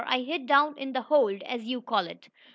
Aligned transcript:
I 0.07 0.21
hid 0.21 0.47
down 0.47 0.75
in 0.79 0.93
the 0.93 1.01
'hold,' 1.03 1.43
as 1.43 1.65
you 1.65 1.79
call 1.79 2.07
it. 2.07 2.29